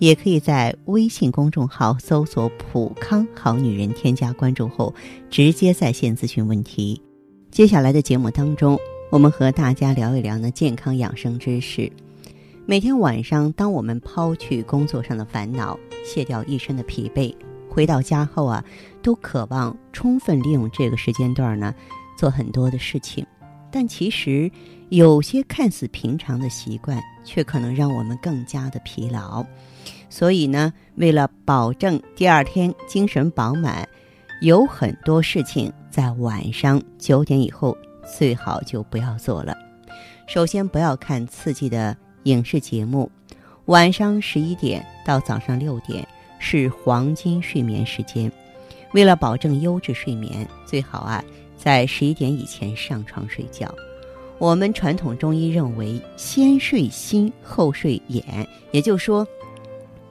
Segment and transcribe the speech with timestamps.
[0.00, 4.92] 也可以在微信公众号搜索“普康好女人”，添加关注后
[5.28, 7.00] 直接在线咨询问题。
[7.50, 8.78] 接下来的节目当中，
[9.10, 11.92] 我们和大家聊一聊呢健康养生知识。
[12.64, 17.34] 每天晚上，当我们抛去工作上的烦恼，卸掉一身的疲惫，
[17.68, 18.64] 回到家后啊，
[19.02, 21.74] 都渴望充分利用这个时间段呢，
[22.16, 23.26] 做很多的事情。
[23.70, 24.50] 但其实，
[24.88, 29.44] 有些看似平常的习惯，却可能让我们更加的疲劳。
[30.08, 33.88] 所以呢，为了保证第二天精神饱满，
[34.42, 37.76] 有很多事情在晚上九点以后
[38.18, 39.56] 最好就不要做了。
[40.26, 43.10] 首先，不要看刺激的影视节目。
[43.66, 46.06] 晚上十一点到早上六点
[46.40, 48.30] 是黄金睡眠时间，
[48.92, 51.22] 为了保证优质睡眠，最好啊
[51.62, 53.72] 在十一点以前上床睡觉。
[54.38, 58.24] 我们传统中医认为，先睡心后睡眼，
[58.70, 59.26] 也就是说。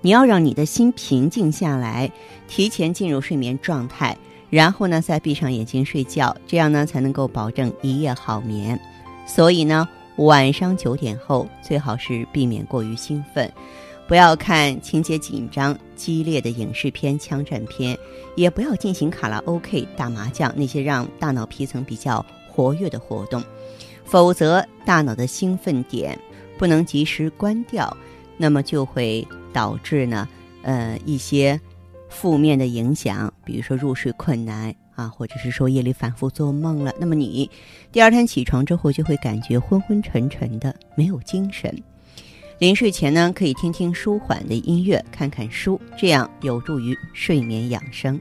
[0.02, 2.10] 你要让你的心平静下来，
[2.48, 4.16] 提前进入睡眠状态，
[4.50, 8.80] 然后呢再闭上眼睛睡觉，这样呢才能够保证一夜好眠。
[9.28, 13.52] 所以呢，晚上九点后最好是避免过于兴奋，
[14.10, 17.98] 不要看情节紧张激烈的影视片、枪战片，
[18.36, 23.42] 也不要进行卡拉 OK、打麻将那些让大脑皮层比较活跃的活动，
[24.04, 26.20] 否则大脑的兴奋点
[26.58, 27.96] 不能及时关掉，
[28.36, 29.26] 那么就会。
[29.52, 30.30] 导致呢，
[30.62, 31.60] 呃，一些
[32.08, 36.94] 负面的影响，比如说入睡困难啊，或者是说夜里反复做梦了。
[37.00, 37.50] 那么你
[37.92, 41.76] 第二天起床之后就会感觉昏昏沉沉的，没有精神。
[42.60, 48.20] 临睡前呢，可以听听舒缓的音乐，看看书，这样有助于睡眠养生。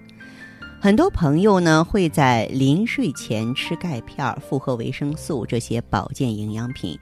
[0.80, 6.96] 很多朋友呢会在临睡前吃钙片、复合维生素这些保健营养品，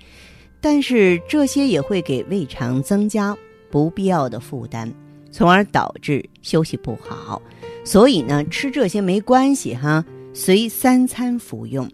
[0.62, 3.36] 但是这些也会给胃肠增加。
[3.70, 4.90] 不必要的负担，
[5.30, 7.42] 从而导致休息不好。
[7.84, 10.02] 所以呢，吃这些没关系哈，
[10.32, 11.86] 随三餐服用。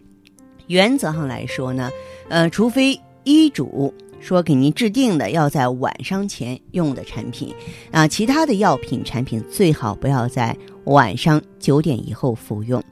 [0.69, 1.91] 原则上来说呢，
[2.29, 3.93] 呃，除非医嘱
[4.23, 7.55] 说给您制定的要在晚上前用的产品
[7.91, 12.83] 啊，其他的药品产品最好不要在晚上九点以后服用，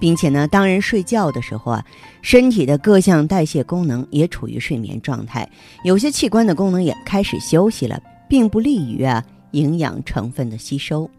[0.00, 1.84] 并且呢，当人睡觉的时候啊，
[2.22, 5.48] 身体的各项代谢功能也处于睡眠状态，
[5.84, 8.00] 有些器官的功能也开始休息了。
[8.28, 11.10] 并不利于啊营养成分的吸收。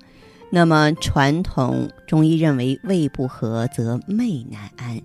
[0.52, 5.02] 那么传统中医认为，胃不和则寐难安。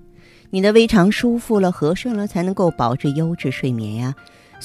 [0.51, 4.15] 你的胃肠舒服了、和顺了，才能够保持优质睡眠呀。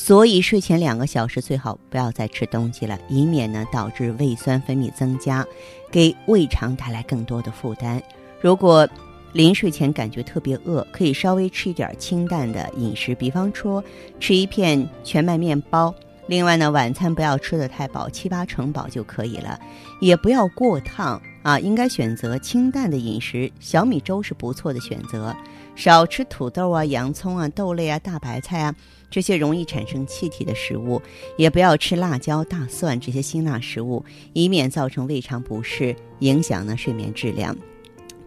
[0.01, 5.45] 所以睡前两个小时最好不要再吃东西了，以免呢导致胃酸分泌增加，
[5.91, 8.01] 给胃肠带来更多的负担。
[8.39, 8.87] 如果
[9.33, 13.83] 临睡前感觉特别饿，可以稍微吃一点清淡的饮食，比方说
[14.21, 15.93] 吃一片全麦面包。
[16.27, 19.59] 另外呢，晚餐不要吃的太饱，七八成饱就可以了，
[19.99, 25.35] 也不要过烫啊，应该选择清淡的饮食，小米粥是不错的选择，
[25.75, 28.75] 少吃土豆啊、洋葱啊、豆类啊、大白菜啊
[29.09, 31.01] 这些容易产生气体的食物，
[31.37, 37.55] 也不要吃辣椒、大蒜这些辛辣食物，以免造成胃肠不适，影响呢睡眠质量。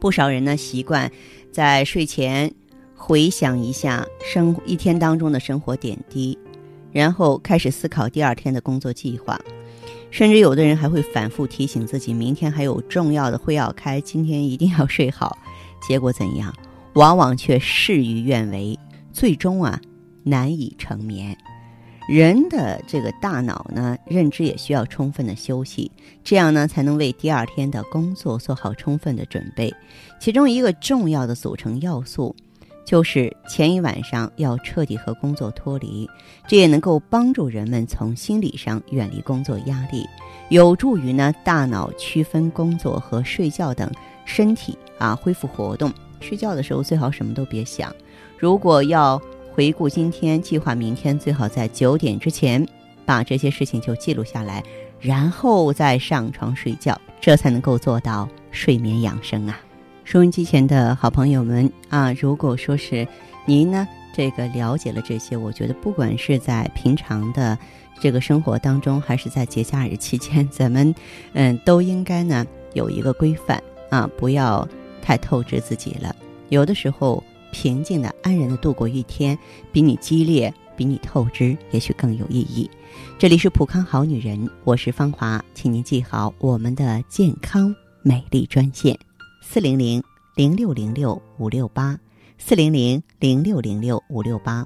[0.01, 1.11] 不少人呢习惯
[1.53, 2.53] 在睡前
[2.97, 6.37] 回想一下生一天当中的生活点滴。
[6.91, 9.41] 然后开始思考第二天的工作计划，
[10.11, 15.37] 甚至有的人还会反复提醒自己，明天还有重要的会要开，今天一定要睡好。
[15.87, 16.55] 结果怎样？
[16.95, 18.79] 往往却事与愿违，
[19.13, 19.81] 最终啊
[20.23, 21.37] 难以成眠。
[22.09, 25.91] 人的这个大脑呢，认知也需要充分的休息，
[26.23, 29.73] 这样呢才能为第二天的工作做好充分的准备。
[30.21, 32.35] 其中一个重要的组成要素。
[32.85, 36.09] 就是前一晚上要彻底和工作脱离，
[36.47, 40.07] 这也能够帮助人们从心理上远离工作压力，
[40.51, 43.91] 有助于呢大脑区分工作和睡觉等
[44.25, 45.93] 身体啊恢复活动。
[46.21, 47.95] 睡觉的时候最好什么都别想。
[48.39, 49.21] 如果要
[49.55, 52.67] 回顾今天、计划明天，最好在九点之前
[53.05, 54.63] 把这些事情就记录下来，
[55.01, 59.61] 然后再上床睡觉，这才能够做到睡眠养生啊。
[60.13, 63.09] 收音机前的好朋友们啊如果说是
[63.47, 67.59] 您呢这个了解了这些我觉得不管是在平常的
[67.99, 70.95] 这个生活当中还是在节假日期间咱们
[71.33, 74.69] 嗯都应该呢有一个规范啊不要
[75.01, 76.15] 太透支自己了。
[76.51, 79.39] 有的时候平静的安然的度过一天
[79.73, 82.71] 比你激烈比你透支也许更有意义。
[83.19, 88.95] 这里是普康好女人我是芳华请您记好我们的健康美丽专线。
[89.45, 90.03] 四零零
[90.37, 91.99] 零六零六五六八
[92.39, 94.65] 四零零零六零六五六八。